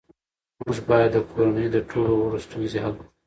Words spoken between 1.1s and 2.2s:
د کورنۍ د ټولو